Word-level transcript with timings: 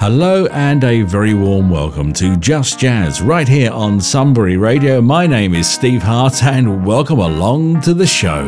Hello 0.00 0.46
and 0.46 0.84
a 0.84 1.02
very 1.02 1.34
warm 1.34 1.70
welcome 1.70 2.12
to 2.12 2.36
Just 2.36 2.78
Jazz 2.78 3.20
right 3.20 3.48
here 3.48 3.72
on 3.72 4.00
Sunbury 4.00 4.56
Radio. 4.56 5.00
My 5.00 5.26
name 5.26 5.56
is 5.56 5.68
Steve 5.68 6.02
Hart 6.04 6.44
and 6.44 6.86
welcome 6.86 7.18
along 7.18 7.80
to 7.80 7.94
the 7.94 8.06
show. 8.06 8.44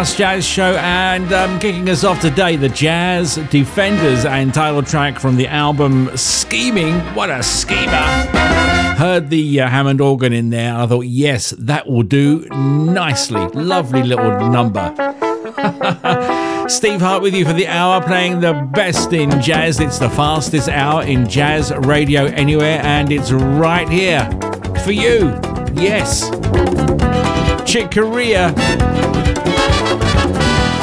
Just 0.00 0.16
Jazz 0.16 0.46
Show 0.46 0.76
and 0.76 1.30
um, 1.30 1.58
kicking 1.58 1.90
us 1.90 2.04
off 2.04 2.22
today, 2.22 2.56
the 2.56 2.70
Jazz 2.70 3.36
Defenders 3.50 4.24
and 4.24 4.54
title 4.54 4.82
track 4.82 5.18
from 5.18 5.36
the 5.36 5.46
album 5.46 6.08
Scheming. 6.16 6.98
What 7.14 7.28
a 7.28 7.42
schemer! 7.42 7.90
Heard 8.96 9.28
the 9.28 9.60
uh, 9.60 9.68
Hammond 9.68 10.00
organ 10.00 10.32
in 10.32 10.48
there. 10.48 10.74
I 10.74 10.86
thought, 10.86 11.04
yes, 11.04 11.50
that 11.50 11.86
will 11.86 12.02
do 12.02 12.46
nicely. 12.48 13.46
Lovely 13.48 14.02
little 14.02 14.50
number. 14.50 14.88
Steve 16.70 17.02
Hart 17.02 17.20
with 17.20 17.34
you 17.34 17.44
for 17.44 17.52
the 17.52 17.66
hour, 17.66 18.02
playing 18.02 18.40
the 18.40 18.54
best 18.72 19.12
in 19.12 19.38
jazz. 19.42 19.80
It's 19.80 19.98
the 19.98 20.08
fastest 20.08 20.70
hour 20.70 21.02
in 21.02 21.28
jazz 21.28 21.72
radio 21.72 22.24
anywhere, 22.24 22.80
and 22.82 23.12
it's 23.12 23.32
right 23.32 23.86
here 23.86 24.24
for 24.82 24.92
you. 24.92 25.38
Yes. 25.74 26.30
Chick 27.70 27.90
Corea 27.90 28.54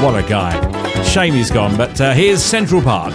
what 0.01 0.15
a 0.15 0.27
guy. 0.27 1.03
Shame 1.03 1.33
he's 1.33 1.51
gone, 1.51 1.75
but 1.75 1.99
uh, 1.99 2.13
here's 2.13 2.43
Central 2.43 2.81
Park. 2.81 3.13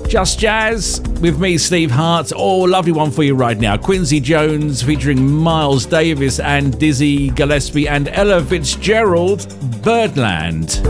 Just 0.07 0.39
Jazz 0.39 1.01
with 1.21 1.37
me, 1.39 1.57
Steve 1.57 1.91
Hart. 1.91 2.31
Oh, 2.33 2.59
lovely 2.59 2.93
one 2.93 3.11
for 3.11 3.23
you 3.23 3.35
right 3.35 3.57
now. 3.57 3.75
Quincy 3.75 4.21
Jones 4.21 4.81
featuring 4.81 5.29
Miles 5.29 5.85
Davis 5.85 6.39
and 6.39 6.79
Dizzy 6.79 7.29
Gillespie 7.31 7.89
and 7.89 8.07
Ella 8.07 8.41
Fitzgerald, 8.41 9.53
Birdland. 9.83 10.81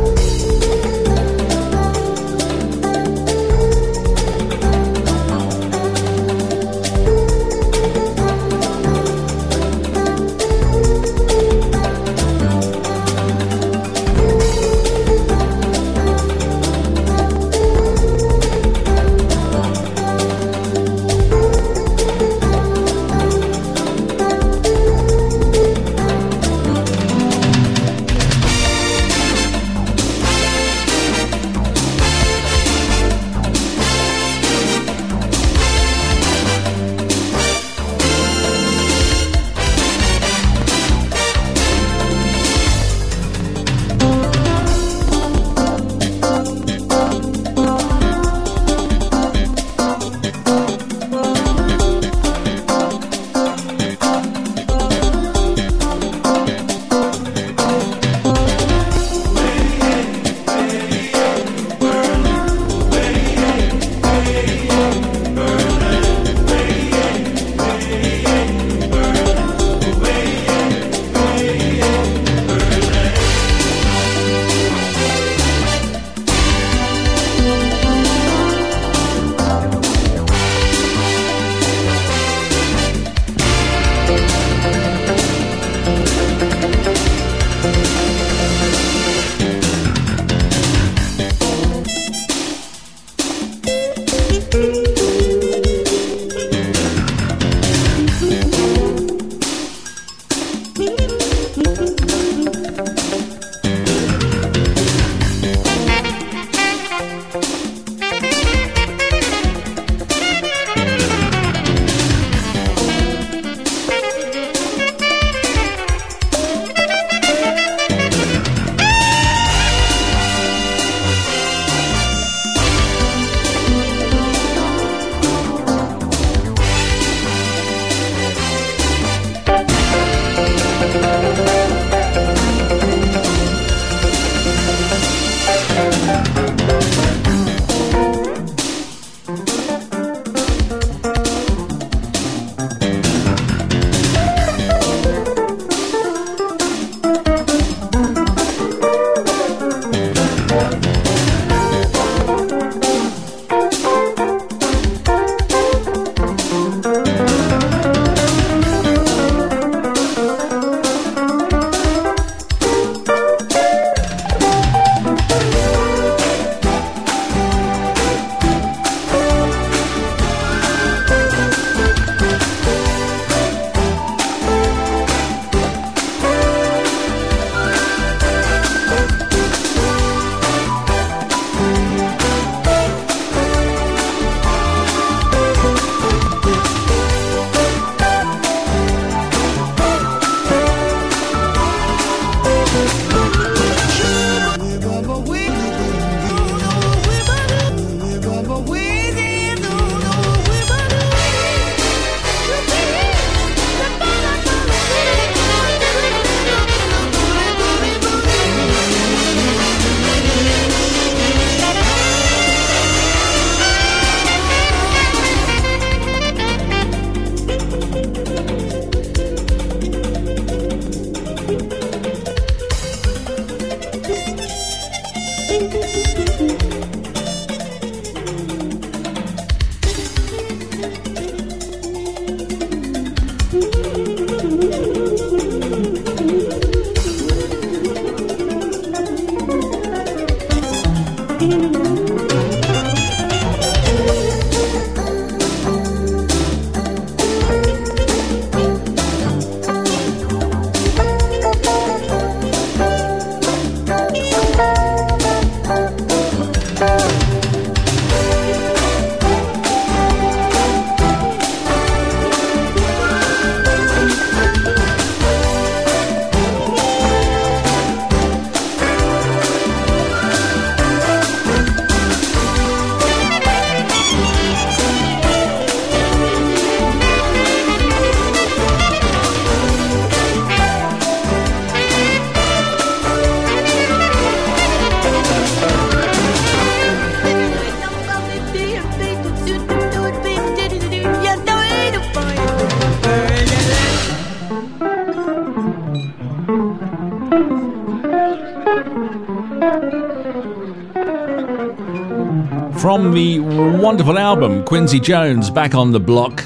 The 303.14 303.40
wonderful 303.40 304.18
album 304.18 304.64
Quincy 304.66 305.00
Jones 305.00 305.50
Back 305.50 305.74
on 305.74 305.92
the 305.92 306.00
Block. 306.00 306.44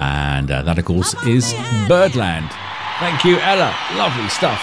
And 0.00 0.50
uh, 0.50 0.62
that, 0.62 0.78
of 0.78 0.84
course, 0.84 1.14
is 1.24 1.54
Birdland. 1.88 2.50
Thank 2.98 3.24
you, 3.24 3.38
Ella. 3.38 3.74
Lovely 3.94 4.28
stuff. 4.28 4.60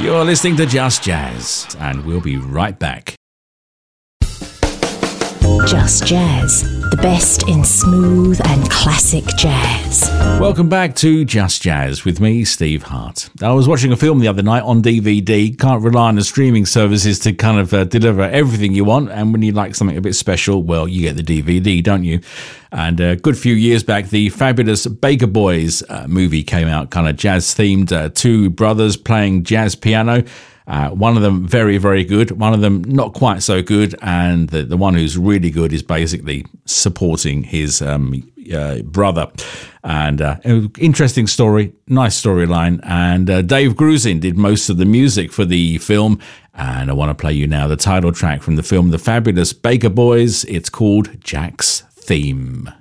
You're 0.00 0.24
listening 0.24 0.56
to 0.56 0.66
Just 0.66 1.02
Jazz, 1.04 1.76
and 1.78 2.04
we'll 2.04 2.20
be 2.20 2.36
right 2.36 2.78
back. 2.78 3.14
Just 5.66 6.06
Jazz, 6.06 6.62
the 6.90 6.98
best 7.00 7.48
in 7.48 7.64
smooth 7.64 8.40
and 8.46 8.68
classic 8.70 9.24
jazz. 9.38 10.13
Welcome 10.40 10.68
back 10.68 10.94
to 10.96 11.24
Just 11.24 11.62
Jazz 11.62 12.04
with 12.04 12.20
me, 12.20 12.44
Steve 12.44 12.82
Hart. 12.82 13.30
I 13.40 13.52
was 13.52 13.66
watching 13.66 13.92
a 13.92 13.96
film 13.96 14.18
the 14.18 14.28
other 14.28 14.42
night 14.42 14.62
on 14.62 14.82
DVD. 14.82 15.58
Can't 15.58 15.82
rely 15.82 16.08
on 16.08 16.16
the 16.16 16.24
streaming 16.24 16.66
services 16.66 17.18
to 17.20 17.32
kind 17.32 17.58
of 17.58 17.72
uh, 17.72 17.84
deliver 17.84 18.22
everything 18.22 18.74
you 18.74 18.84
want. 18.84 19.10
And 19.10 19.32
when 19.32 19.40
you 19.42 19.52
like 19.52 19.74
something 19.74 19.96
a 19.96 20.02
bit 20.02 20.14
special, 20.14 20.62
well, 20.62 20.86
you 20.86 21.00
get 21.02 21.16
the 21.16 21.22
DVD, 21.22 21.82
don't 21.82 22.04
you? 22.04 22.20
And 22.72 23.00
a 23.00 23.16
good 23.16 23.38
few 23.38 23.54
years 23.54 23.82
back, 23.82 24.10
the 24.10 24.28
fabulous 24.28 24.86
Baker 24.86 25.26
Boys 25.26 25.82
uh, 25.88 26.06
movie 26.08 26.42
came 26.42 26.68
out, 26.68 26.90
kind 26.90 27.08
of 27.08 27.16
jazz 27.16 27.46
themed. 27.54 27.90
Uh, 27.90 28.10
two 28.10 28.50
brothers 28.50 28.96
playing 28.98 29.44
jazz 29.44 29.74
piano. 29.74 30.24
Uh, 30.66 30.90
one 30.90 31.16
of 31.16 31.22
them 31.22 31.46
very, 31.46 31.76
very 31.78 32.04
good. 32.04 32.30
One 32.32 32.54
of 32.54 32.60
them 32.60 32.82
not 32.84 33.12
quite 33.12 33.42
so 33.42 33.62
good. 33.62 33.94
And 34.00 34.48
the, 34.48 34.62
the 34.62 34.76
one 34.76 34.94
who's 34.94 35.18
really 35.18 35.50
good 35.50 35.72
is 35.72 35.82
basically 35.82 36.46
supporting 36.64 37.44
his 37.44 37.82
um, 37.82 38.22
uh, 38.52 38.82
brother. 38.82 39.30
And 39.82 40.22
uh, 40.22 40.36
interesting 40.78 41.26
story, 41.26 41.74
nice 41.86 42.20
storyline. 42.20 42.80
And 42.82 43.28
uh, 43.28 43.42
Dave 43.42 43.74
Grusin 43.74 44.20
did 44.20 44.38
most 44.38 44.70
of 44.70 44.78
the 44.78 44.86
music 44.86 45.32
for 45.32 45.44
the 45.44 45.78
film. 45.78 46.18
And 46.54 46.90
I 46.90 46.94
want 46.94 47.10
to 47.10 47.20
play 47.20 47.32
you 47.32 47.46
now 47.46 47.66
the 47.66 47.76
title 47.76 48.12
track 48.12 48.42
from 48.42 48.56
the 48.56 48.62
film 48.62 48.90
The 48.90 48.98
Fabulous 48.98 49.52
Baker 49.52 49.90
Boys. 49.90 50.44
It's 50.44 50.70
called 50.70 51.20
Jack's 51.20 51.82
Theme. 51.90 52.72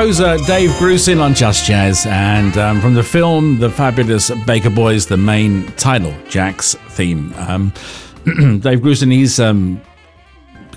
Composer 0.00 0.38
Dave 0.46 0.70
Grusin 0.78 1.20
on 1.20 1.34
Just 1.34 1.66
Jazz, 1.66 2.06
and 2.06 2.56
um, 2.56 2.80
from 2.80 2.94
the 2.94 3.02
film 3.02 3.58
The 3.58 3.68
Fabulous 3.68 4.30
Baker 4.46 4.70
Boys, 4.70 5.04
the 5.04 5.18
main 5.18 5.66
title, 5.72 6.14
Jack's 6.26 6.74
theme. 6.88 7.34
Um, 7.36 7.70
Dave 8.24 8.80
Grusin, 8.80 9.12
he's 9.12 9.38
um, 9.38 9.78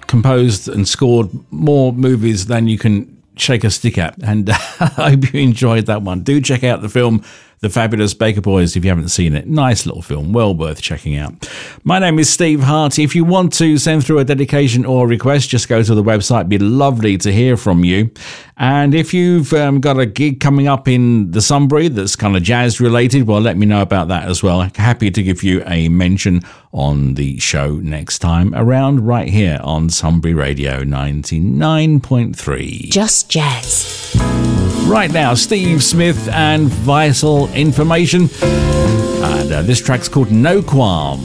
composed 0.08 0.68
and 0.68 0.86
scored 0.86 1.30
more 1.52 1.94
movies 1.94 2.48
than 2.48 2.68
you 2.68 2.78
can 2.78 3.24
shake 3.38 3.64
a 3.64 3.70
stick 3.70 3.98
at, 3.98 4.22
and 4.22 4.50
I 4.80 5.12
hope 5.12 5.34
you 5.34 5.40
enjoyed 5.40 5.86
that 5.86 6.02
one. 6.02 6.24
Do 6.24 6.42
check 6.42 6.66
out 6.66 6.82
the 6.82 6.90
film 6.90 7.24
the 7.64 7.70
Fabulous 7.70 8.14
Baker 8.14 8.42
Boys, 8.42 8.76
if 8.76 8.84
you 8.84 8.92
haven't 8.92 9.08
seen 9.08 9.34
it. 9.34 9.48
Nice 9.48 9.86
little 9.86 10.02
film, 10.02 10.34
well 10.34 10.54
worth 10.54 10.82
checking 10.82 11.16
out. 11.16 11.50
My 11.86 11.98
name 11.98 12.20
is 12.20 12.30
Steve 12.30 12.62
Hart. 12.62 13.00
If 13.00 13.16
you 13.16 13.24
want 13.24 13.54
to 13.54 13.78
send 13.78 14.06
through 14.06 14.20
a 14.20 14.26
dedication 14.26 14.86
or 14.86 15.06
a 15.06 15.08
request, 15.08 15.50
just 15.50 15.70
go 15.70 15.82
to 15.82 15.96
the 15.96 16.04
website. 16.04 16.42
It'd 16.42 16.50
be 16.50 16.60
lovely 16.60 17.18
to 17.20 17.32
hear 17.32 17.56
from 17.56 17.86
you. 17.86 18.12
And 18.58 18.94
if 18.94 19.14
you've 19.14 19.54
um, 19.54 19.80
got 19.80 19.98
a 19.98 20.06
gig 20.06 20.42
coming 20.42 20.68
up 20.68 20.90
in 20.90 21.32
the 21.32 21.42
Sunbury 21.42 21.88
that's 21.88 22.18
kind 22.18 22.36
of 22.36 22.44
jazz 22.44 22.82
related, 22.82 23.28
well, 23.28 23.40
let 23.40 23.56
me 23.56 23.66
know 23.66 23.82
about 23.82 24.10
that 24.10 24.28
as 24.28 24.44
well. 24.44 24.70
Happy 24.76 25.10
to 25.10 25.24
give 25.24 25.42
you 25.42 25.64
a 25.66 25.88
mention 25.88 26.42
on 26.74 27.14
the 27.14 27.40
show 27.40 27.78
next 27.78 28.20
time 28.20 28.54
around 28.56 29.08
right 29.08 29.30
here 29.30 29.62
on 29.64 29.90
Sunbury 29.90 30.34
Radio 30.34 30.84
99.3. 30.84 32.92
Just 32.92 33.30
Jazz. 33.30 34.63
Right 34.86 35.12
now, 35.12 35.34
Steve 35.34 35.82
Smith 35.84 36.28
and 36.30 36.68
Vital 36.68 37.52
Information. 37.54 38.30
And 38.42 39.52
uh, 39.52 39.62
this 39.62 39.82
track's 39.82 40.10
called 40.10 40.32
No 40.32 40.62
Qualm. 40.62 41.20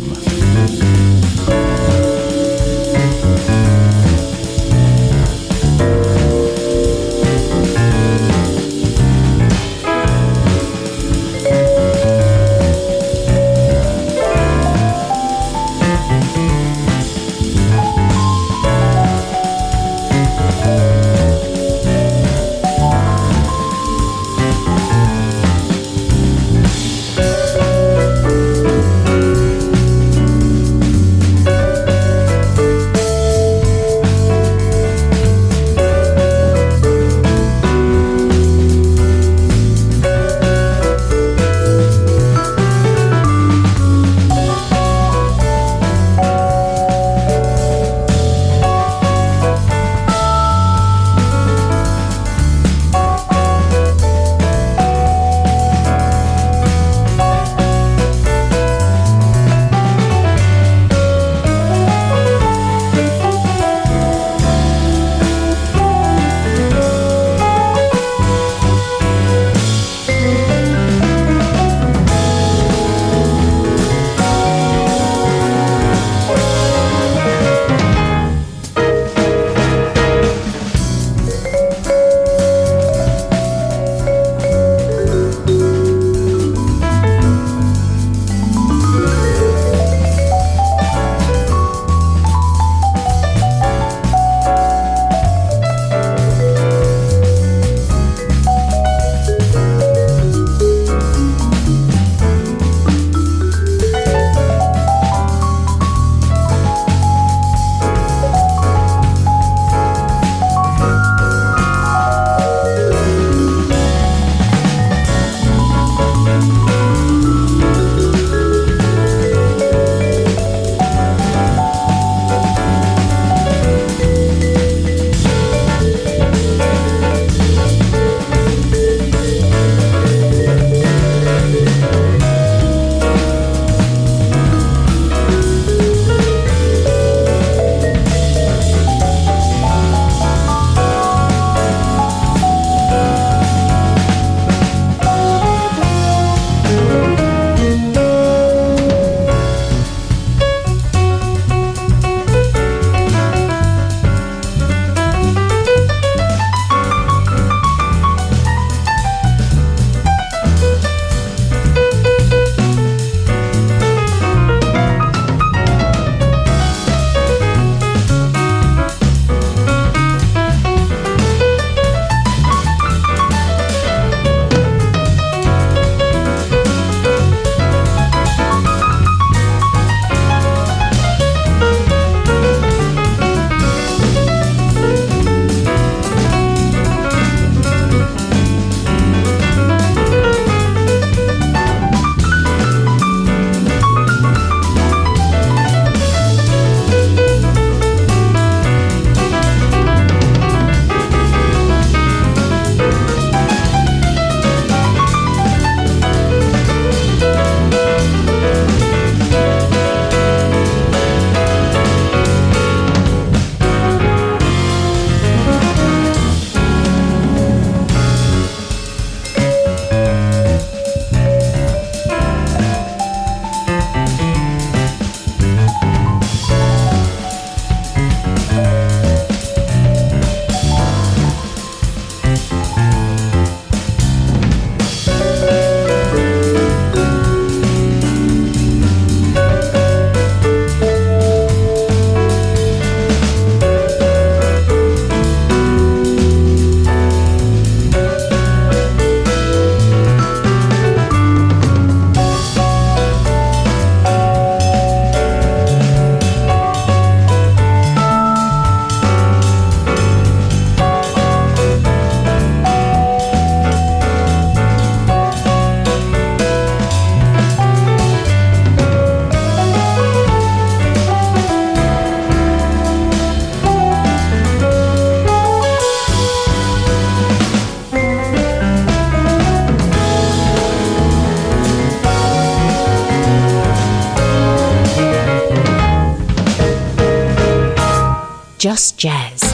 Just 288.68 288.98
jazz. 288.98 289.47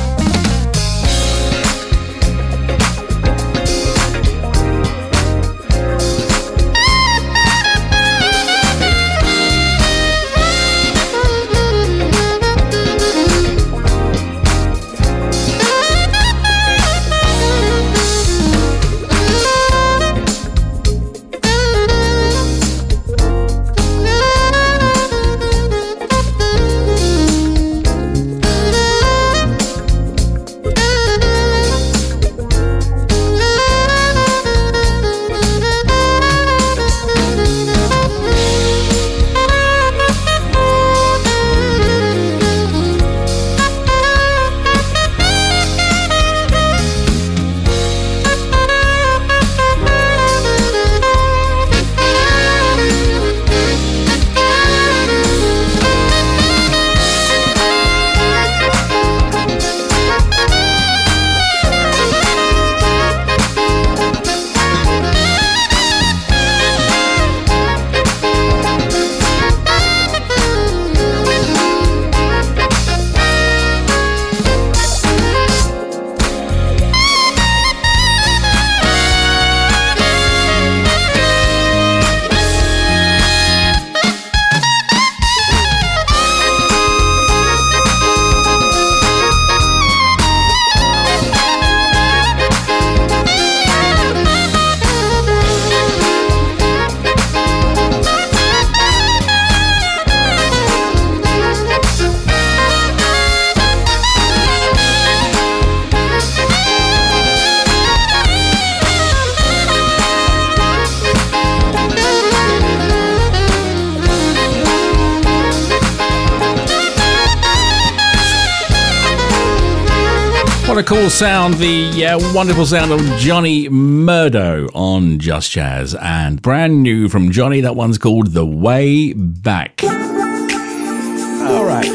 Cool 120.87 121.09
sound, 121.09 121.55
the 121.55 122.07
uh, 122.07 122.35
wonderful 122.35 122.67
sound 122.67 122.93
of 122.93 123.01
Johnny 123.19 123.71
Murdaugh 123.71 124.69
on 124.75 125.19
Just 125.19 125.51
Jazz. 125.51 125.95
And 125.95 126.43
brand 126.43 126.83
new 126.83 127.09
from 127.09 127.31
Johnny, 127.31 127.63
that 127.63 127.75
one's 127.75 127.97
called 127.97 128.35
The 128.35 128.45
Way 128.45 129.15
Back. 129.15 129.83
All 129.83 131.65
right. 131.65 131.87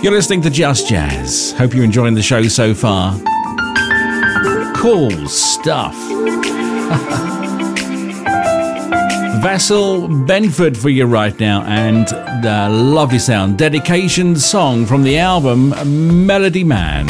You're 0.00 0.12
listening 0.12 0.42
to 0.42 0.50
Just 0.50 0.88
Jazz. 0.88 1.52
Hope 1.58 1.74
you're 1.74 1.82
enjoying 1.84 2.14
the 2.14 2.22
show 2.22 2.44
so 2.44 2.72
far. 2.72 3.18
Cool 4.76 5.10
stuff. 5.26 5.94
Vassal 9.42 10.08
Benford 10.08 10.76
for 10.76 10.88
you 10.88 11.06
right 11.06 11.38
now, 11.38 11.62
and 11.62 12.08
the 12.42 12.68
lovely 12.68 13.18
sound 13.18 13.58
dedication 13.58 14.36
song 14.36 14.86
from 14.86 15.02
the 15.02 15.18
album 15.18 16.26
Melody 16.26 16.64
Man. 16.64 17.06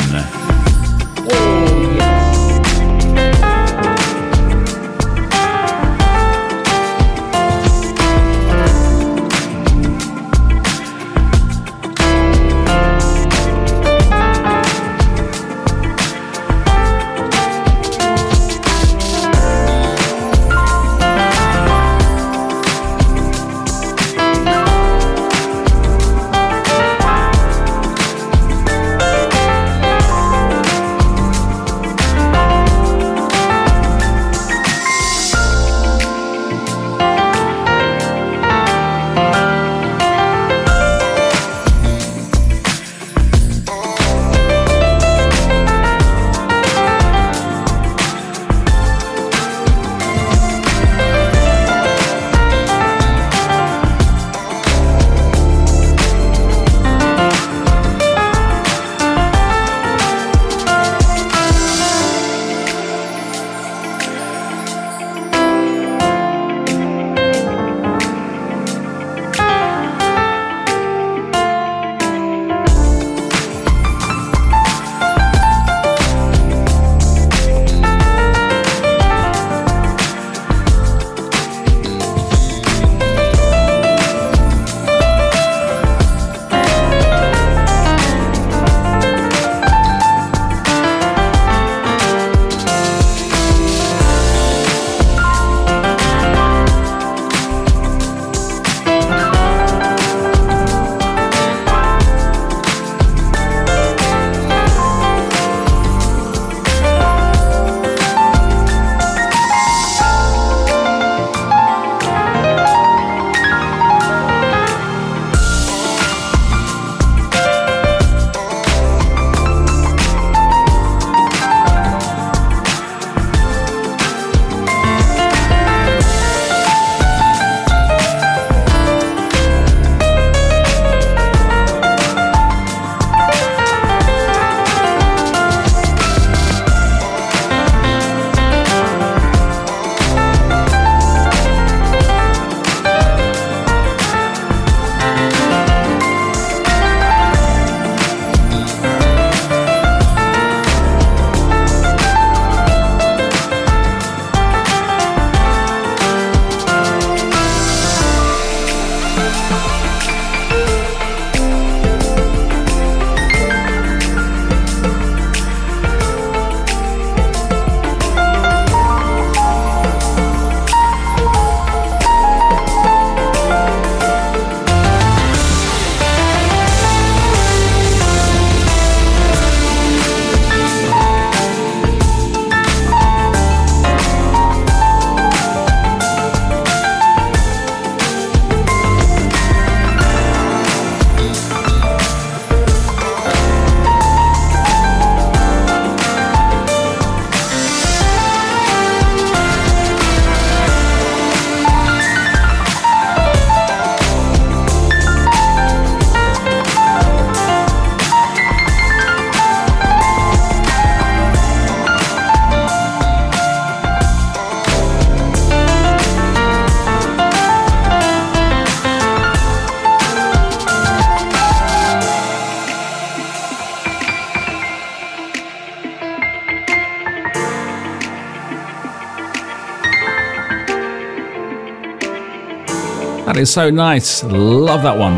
Is 233.38 233.52
so 233.52 233.70
nice. 233.70 234.24
Love 234.24 234.82
that 234.82 234.98
one. 234.98 235.14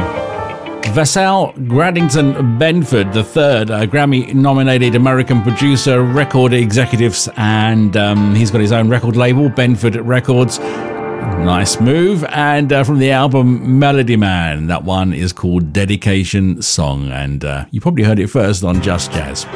Vassal 0.92 1.54
Graddington 1.54 2.58
Benford 2.58 3.16
III, 3.16 3.74
a 3.74 3.86
Grammy 3.86 4.34
nominated 4.34 4.94
American 4.94 5.40
producer, 5.40 6.02
record 6.02 6.52
executives, 6.52 7.30
and 7.38 7.96
um, 7.96 8.34
he's 8.34 8.50
got 8.50 8.60
his 8.60 8.72
own 8.72 8.90
record 8.90 9.16
label, 9.16 9.48
Benford 9.48 9.98
Records. 10.04 10.58
Nice 10.58 11.80
move. 11.80 12.22
And 12.24 12.70
uh, 12.70 12.84
from 12.84 12.98
the 12.98 13.10
album 13.10 13.78
Melody 13.78 14.16
Man, 14.16 14.66
that 14.66 14.84
one 14.84 15.14
is 15.14 15.32
called 15.32 15.72
Dedication 15.72 16.60
Song. 16.60 17.10
And 17.10 17.42
uh, 17.42 17.64
you 17.70 17.80
probably 17.80 18.04
heard 18.04 18.18
it 18.18 18.26
first 18.28 18.64
on 18.64 18.82
Just 18.82 19.12
Jazz. 19.12 19.46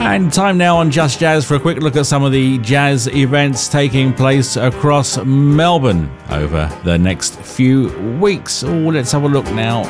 And 0.00 0.32
time 0.32 0.56
now 0.58 0.78
on 0.78 0.90
Just 0.90 1.20
Jazz 1.20 1.44
for 1.44 1.54
a 1.54 1.60
quick 1.60 1.78
look 1.78 1.94
at 1.94 2.06
some 2.06 2.24
of 2.24 2.32
the 2.32 2.58
jazz 2.58 3.06
events 3.08 3.68
taking 3.68 4.12
place 4.12 4.56
across 4.56 5.22
Melbourne 5.24 6.10
over 6.30 6.68
the 6.84 6.98
next 6.98 7.38
few 7.40 7.90
weeks. 8.18 8.64
Oh, 8.64 8.88
let's 8.88 9.12
have 9.12 9.24
a 9.24 9.28
look 9.28 9.44
now. 9.52 9.82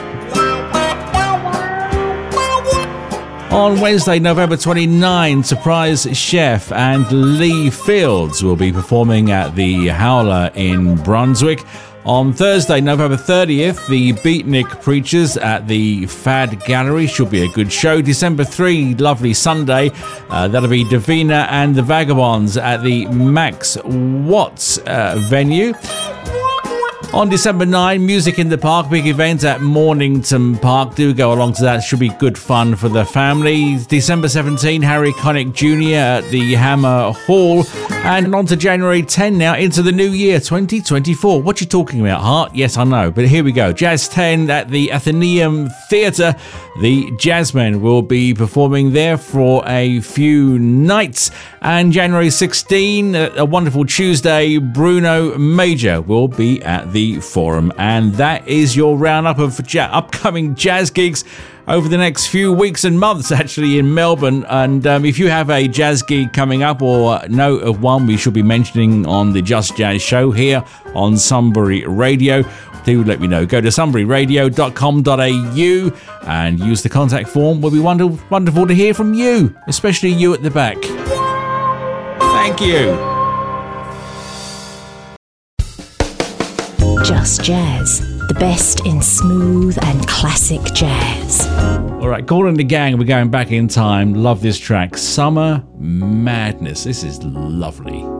On 3.51 3.81
Wednesday, 3.81 4.19
November 4.19 4.57
29, 4.57 5.43
Surprise 5.43 6.07
Chef 6.17 6.71
and 6.73 7.11
Lee 7.39 7.71
Fields 7.71 8.43
will 8.43 8.57
be 8.57 8.73
performing 8.73 9.31
at 9.31 9.55
the 9.55 9.89
Howler 9.89 10.51
in 10.55 10.97
Brunswick. 10.97 11.65
On 12.07 12.33
Thursday, 12.33 12.81
November 12.81 13.17
30th, 13.17 13.87
the 13.89 14.15
Beatnik 14.15 14.83
Preachers 14.83 15.37
at 15.37 15.69
the 15.69 16.07
Fad 16.07 16.65
Gallery 16.65 17.07
should 17.07 17.31
be 17.31 17.43
a 17.43 17.49
good 17.49 17.71
show. 17.71 18.01
December 18.01 18.43
3, 18.43 18.95
lovely 18.95 19.35
Sunday, 19.35 19.91
uh, 20.31 20.49
that'll 20.49 20.71
be 20.71 20.85
Davina 20.85 21.47
and 21.51 21.75
the 21.75 21.83
Vagabonds 21.83 22.57
at 22.57 22.83
the 22.83 23.05
Max 23.09 23.77
Watts 23.85 24.79
uh, 24.79 25.23
venue. 25.29 25.75
On 27.13 27.29
December 27.29 27.67
9, 27.67 28.07
Music 28.07 28.39
in 28.39 28.49
the 28.49 28.57
Park, 28.57 28.89
big 28.89 29.09
event 29.09 29.43
at 29.43 29.61
Mornington 29.61 30.57
Park. 30.57 30.95
Do 30.95 31.13
go 31.13 31.33
along 31.33 31.55
to 31.55 31.63
that, 31.63 31.81
should 31.81 31.99
be 31.99 32.11
good 32.11 32.39
fun 32.39 32.77
for 32.77 32.89
the 32.89 33.05
family. 33.05 33.79
December 33.89 34.29
17, 34.29 34.81
Harry 34.81 35.13
Connick 35.15 35.53
Jr. 35.53 35.97
at 35.97 36.31
the 36.31 36.55
Hamer 36.55 37.11
Hall. 37.11 37.65
And 37.91 38.33
on 38.33 38.47
to 38.47 38.57
January 38.57 39.03
10 39.03 39.37
now, 39.37 39.57
into 39.57 39.83
the 39.83 39.91
new 39.91 40.11
year 40.11 40.39
2024. 40.39 41.43
What 41.43 41.61
you 41.61 41.67
talking 41.67 42.01
about, 42.01 42.23
Hart? 42.23 42.55
Yes, 42.55 42.77
I 42.77 42.85
know, 42.85 43.11
but 43.11 43.27
here 43.27 43.43
we 43.43 43.51
go. 43.51 43.73
Jazz 43.73 44.09
10 44.09 44.49
at 44.49 44.71
the 44.71 44.93
Athenaeum 44.93 45.69
Theatre. 45.89 46.37
The 46.81 47.11
Jazzmen 47.13 47.81
will 47.81 48.03
be 48.03 48.33
performing 48.35 48.93
there 48.93 49.19
for 49.19 49.65
a 49.67 50.01
few 50.01 50.61
nights. 50.61 51.33
And 51.61 51.93
January 51.93 52.31
16, 52.31 53.17
a 53.17 53.45
wonderful 53.45 53.85
Tuesday, 53.85 54.59
Bruno 54.59 55.37
Major 55.37 56.01
will 56.01 56.29
be 56.29 56.63
at 56.63 56.93
the 56.93 57.00
Forum. 57.21 57.73
And 57.79 58.13
that 58.15 58.47
is 58.47 58.77
your 58.77 58.97
roundup 58.97 59.39
of 59.39 59.61
ja- 59.73 59.89
upcoming 59.93 60.55
jazz 60.55 60.91
gigs 60.91 61.25
over 61.69 61.89
the 61.89 61.97
next 61.97 62.27
few 62.27 62.53
weeks 62.53 62.85
and 62.85 62.99
months, 63.01 63.33
actually, 63.33 63.79
in 63.79 63.95
Melbourne. 63.95 64.45
And 64.49 64.87
um, 64.87 65.05
if 65.05 65.19
you 65.19 65.29
have 65.29 65.51
a 65.51 65.67
jazz 65.69 66.03
gig 66.03 66.33
coming 66.33 66.63
up 66.63 66.81
or 66.83 67.21
know 67.29 67.57
of 67.57 67.83
one 67.83 68.07
we 68.07 68.17
should 68.17 68.35
be 68.35 68.43
mentioning 68.43 69.07
on 69.07 69.33
the 69.33 69.43
Just 69.43 69.77
Jazz 69.77 70.03
show 70.03 70.31
here 70.31 70.65
on 70.95 71.17
Sunbury 71.17 71.85
Radio, 71.87 72.45
do 72.85 73.03
let 73.05 73.21
me 73.21 73.29
know. 73.29 73.45
Go 73.47 73.61
to 73.61 73.69
sunburyradio.com.au 73.69 76.27
and 76.29 76.61
use 76.61 76.83
the 76.83 76.89
contact 76.89 77.29
form. 77.29 77.61
We'll 77.61 77.71
be 77.73 77.79
wonderful, 77.79 78.19
wonderful 78.31 78.67
to 78.67 78.75
hear 78.75 78.95
from 78.95 79.15
you, 79.15 79.55
especially 79.69 80.09
you 80.11 80.35
at 80.35 80.43
the 80.43 80.51
back. 80.51 80.77
Thank 82.21 82.61
you. 82.61 83.20
Just 87.11 87.43
Jazz, 87.43 87.99
the 88.29 88.37
best 88.39 88.87
in 88.87 89.03
smooth 89.03 89.77
and 89.83 90.07
classic 90.07 90.63
jazz. 90.73 91.45
All 92.01 92.09
right, 92.09 92.25
Kool 92.25 92.47
and 92.47 92.57
the 92.57 92.63
Gang. 92.63 92.97
We're 92.99 93.05
going 93.05 93.31
back 93.31 93.51
in 93.51 93.67
time. 93.67 94.15
Love 94.15 94.43
this 94.43 94.57
track, 94.57 94.97
Summer 94.97 95.65
Madness. 95.77 96.85
This 96.85 97.03
is 97.03 97.21
lovely. 97.25 98.20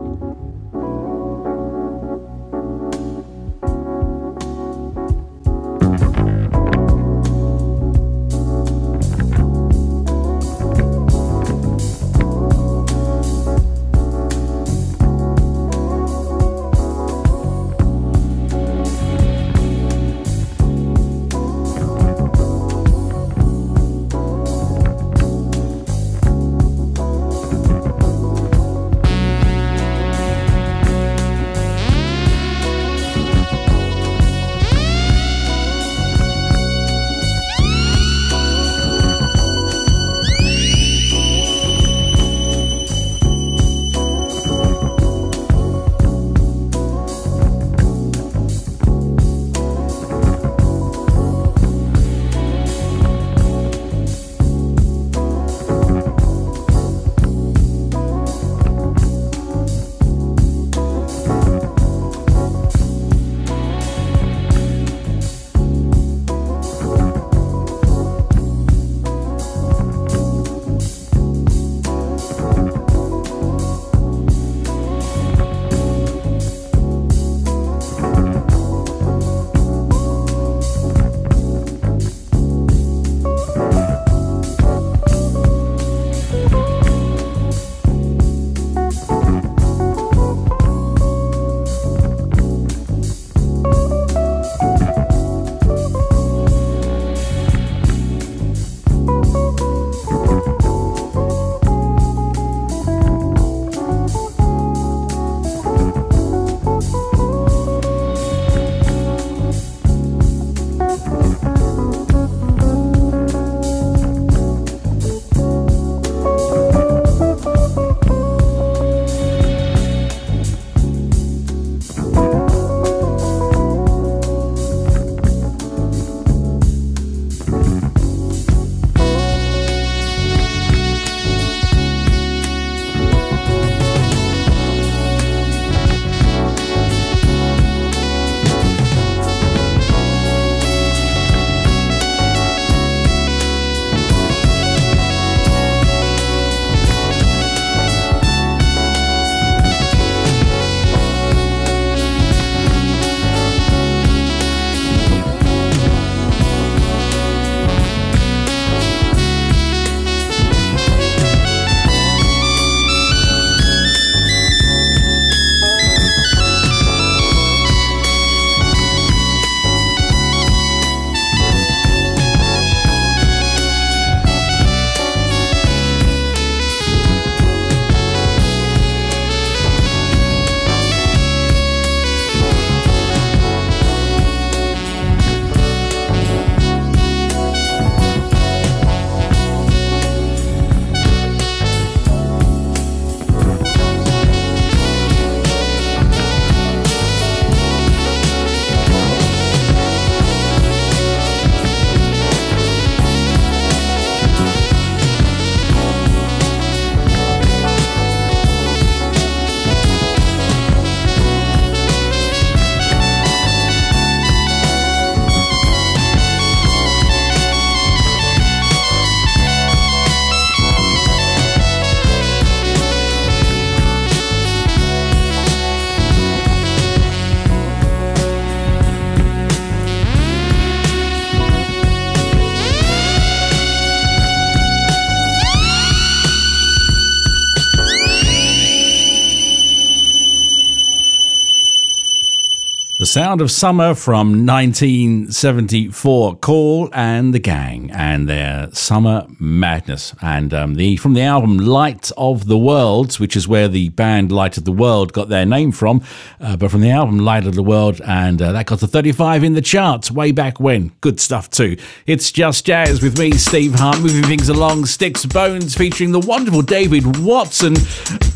Sound 243.11 243.41
of 243.41 243.51
summer 243.51 243.93
from 243.93 244.45
1974. 244.45 246.37
Kool 246.37 246.89
and 246.93 247.33
the 247.33 247.39
Gang 247.39 247.91
and 247.91 248.29
their 248.29 248.71
Summer 248.71 249.27
Madness. 249.37 250.15
And 250.21 250.53
um, 250.53 250.75
the 250.75 250.95
from 250.95 251.13
the 251.13 251.23
album 251.23 251.57
Light 251.57 252.09
of 252.15 252.47
the 252.47 252.57
World, 252.57 253.15
which 253.15 253.35
is 253.35 253.49
where 253.49 253.67
the 253.67 253.89
band 253.89 254.31
Light 254.31 254.57
of 254.57 254.63
the 254.63 254.71
World 254.71 255.11
got 255.11 255.27
their 255.27 255.45
name 255.45 255.73
from, 255.73 256.01
uh, 256.39 256.55
but 256.55 256.71
from 256.71 256.79
the 256.79 256.91
album 256.91 257.19
Light 257.19 257.45
of 257.45 257.55
the 257.55 257.63
World, 257.63 257.99
and 258.07 258.41
uh, 258.41 258.53
that 258.53 258.67
got 258.67 258.79
to 258.79 258.87
35 258.87 259.43
in 259.43 259.55
the 259.55 259.61
charts 259.61 260.09
way 260.09 260.31
back 260.31 260.61
when. 260.61 260.93
Good 261.01 261.19
stuff 261.19 261.49
too. 261.49 261.75
It's 262.05 262.31
Just 262.31 262.65
Jazz 262.65 263.01
with 263.01 263.19
me, 263.19 263.33
Steve 263.33 263.75
Hart, 263.75 263.99
moving 263.99 264.23
things 264.23 264.47
along, 264.47 264.83
Stix 264.83 265.29
Bones, 265.29 265.75
featuring 265.75 266.13
the 266.13 266.21
wonderful 266.21 266.61
David 266.61 267.17
Watson. 267.17 267.75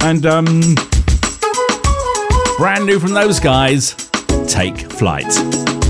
And 0.02 0.26
um, 0.26 0.76
Brand 2.58 2.86
new 2.86 3.00
from 3.00 3.14
those 3.14 3.40
guys, 3.40 4.10
Take 4.48 4.92
Flight. 4.92 5.85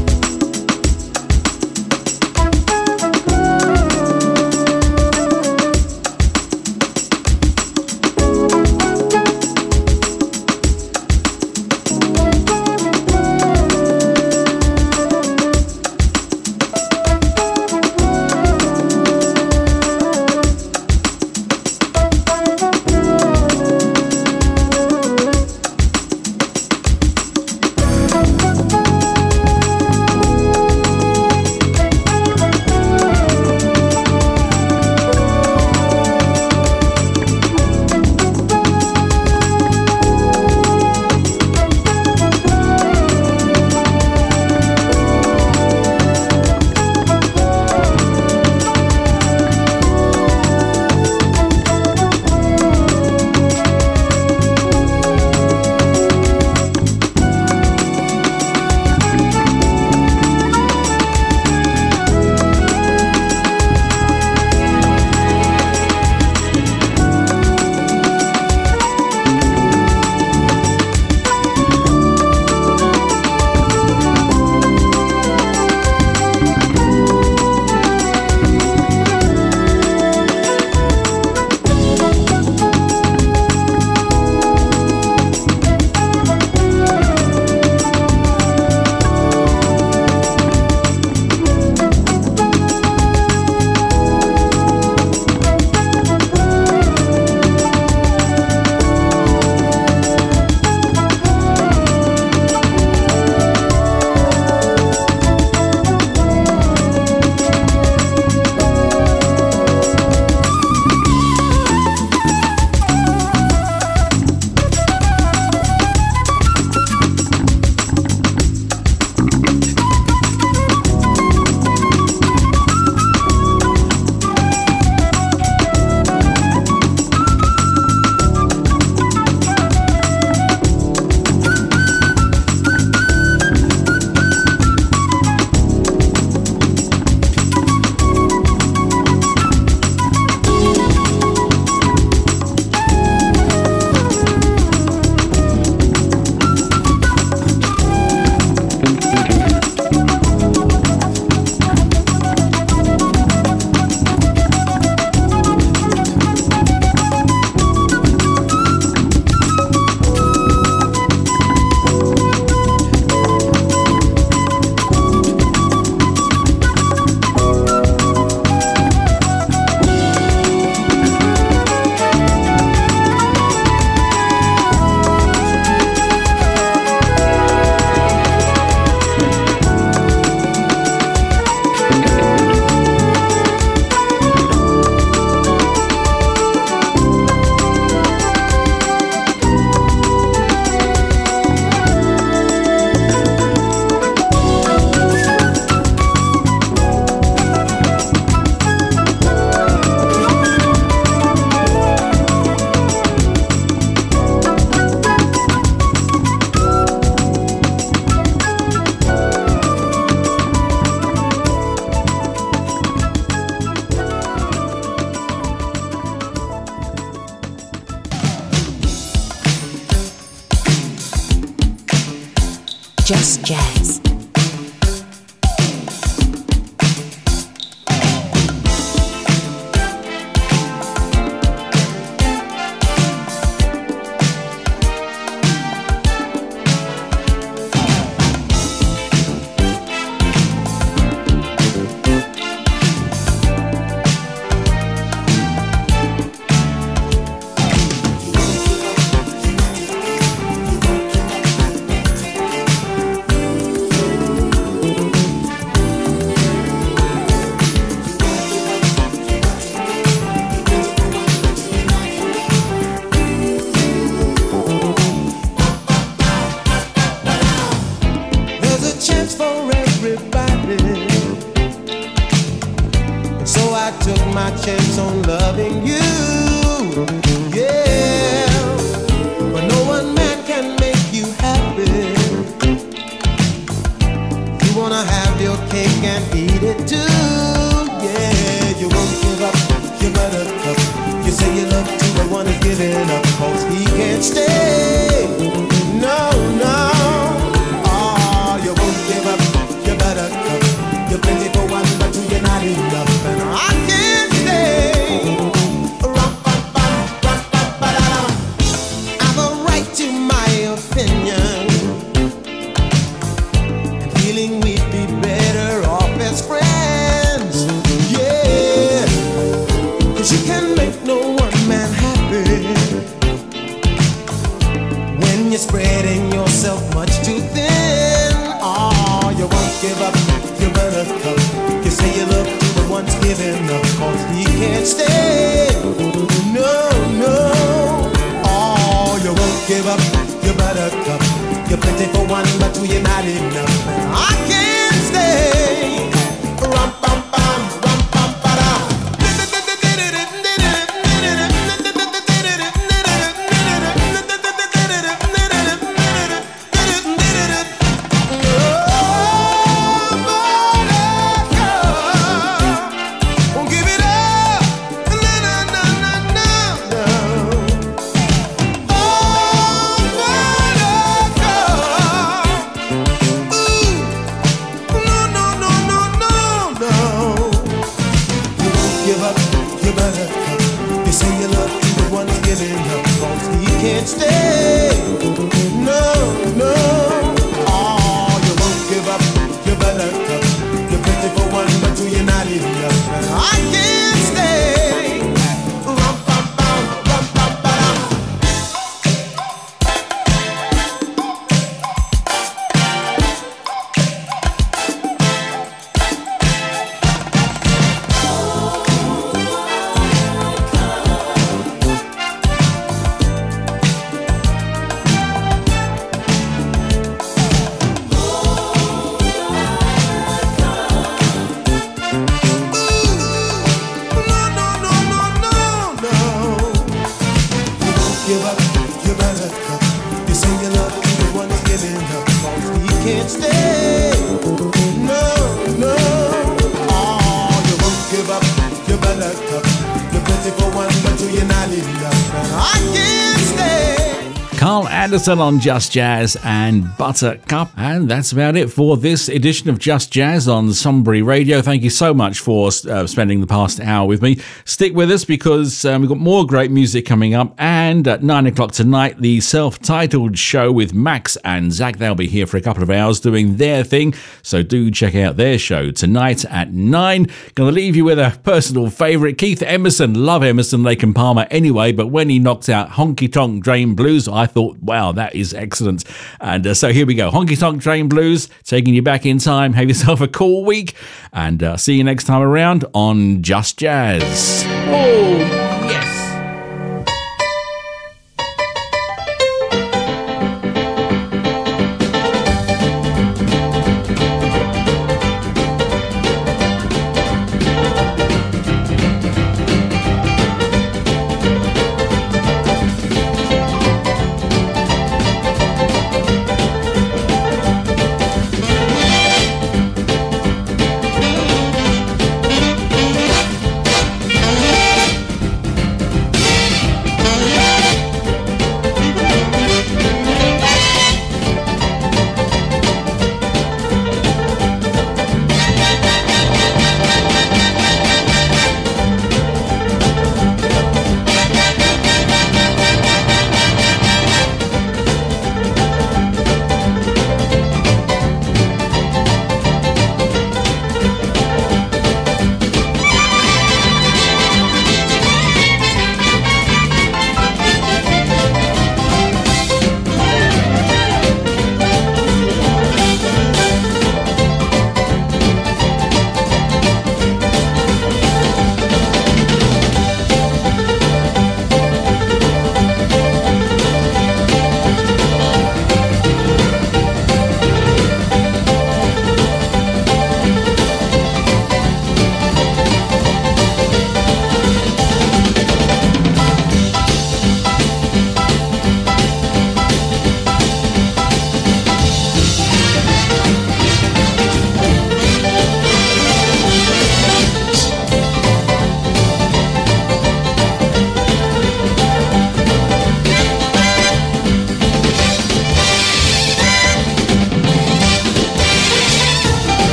Anderson 445.25 445.41
on 445.41 445.59
Just 445.59 445.91
Jazz 445.91 446.37
and 446.43 446.95
Buttercup. 446.97 447.71
And 447.77 448.07
that's 448.07 448.31
about 448.31 448.55
it 448.55 448.69
for 448.69 448.95
this 448.95 449.27
edition 449.27 449.71
of 449.71 449.79
Just 449.79 450.11
Jazz 450.11 450.47
on 450.47 450.71
Sunbury 450.71 451.23
Radio. 451.23 451.63
Thank 451.63 451.81
you 451.81 451.89
so 451.89 452.13
much 452.13 452.37
for 452.37 452.67
uh, 452.67 453.07
spending 453.07 453.41
the 453.41 453.47
past 453.47 453.79
hour 453.79 454.07
with 454.07 454.21
me. 454.21 454.37
Stick 454.65 454.93
with 454.93 455.09
us 455.09 455.25
because 455.25 455.83
um, 455.83 456.01
we've 456.01 456.09
got 456.09 456.19
more 456.19 456.45
great 456.45 456.69
music 456.69 457.07
coming 457.07 457.33
up. 457.33 457.55
And 457.85 458.07
at 458.07 458.23
nine 458.23 458.47
o'clock 458.47 458.71
tonight, 458.71 459.19
the 459.19 459.39
self 459.41 459.77
titled 459.77 460.39
show 460.39 460.71
with 460.71 460.95
Max 460.95 461.37
and 461.45 461.71
Zach. 461.71 461.97
They'll 461.97 462.15
be 462.15 462.25
here 462.25 462.47
for 462.47 462.57
a 462.57 462.61
couple 462.61 462.81
of 462.81 462.89
hours 462.89 463.19
doing 463.19 463.57
their 463.57 463.83
thing. 463.83 464.15
So 464.41 464.63
do 464.63 464.89
check 464.89 465.13
out 465.13 465.37
their 465.37 465.59
show 465.59 465.91
tonight 465.91 466.45
at 466.45 466.73
nine. 466.73 467.27
Gonna 467.53 467.71
leave 467.71 467.95
you 467.95 468.03
with 468.03 468.17
a 468.17 468.39
personal 468.41 468.89
favourite 468.89 469.37
Keith 469.37 469.61
Emerson. 469.61 470.25
Love 470.25 470.41
Emerson, 470.41 470.81
Lake 470.81 471.03
and 471.03 471.13
Palmer 471.13 471.45
anyway. 471.51 471.91
But 471.91 472.07
when 472.07 472.27
he 472.27 472.39
knocked 472.39 472.69
out 472.69 472.89
Honky 472.89 473.31
Tonk 473.31 473.63
Train 473.63 473.93
Blues, 473.93 474.27
I 474.27 474.47
thought, 474.47 474.79
wow, 474.79 475.11
that 475.11 475.35
is 475.35 475.53
excellent. 475.53 476.05
And 476.39 476.65
uh, 476.65 476.73
so 476.73 476.91
here 476.91 477.05
we 477.05 477.13
go 477.13 477.29
Honky 477.29 477.57
Tonk 477.57 477.83
Train 477.83 478.09
Blues, 478.09 478.49
taking 478.63 478.95
you 478.95 479.03
back 479.03 479.27
in 479.27 479.37
time. 479.37 479.73
Have 479.73 479.89
yourself 479.89 480.21
a 480.21 480.27
cool 480.27 480.65
week, 480.65 480.95
and 481.31 481.61
uh, 481.61 481.77
see 481.77 481.97
you 481.97 482.03
next 482.03 482.23
time 482.23 482.41
around 482.41 482.83
on 482.95 483.43
Just 483.43 483.77
Jazz. 483.77 484.63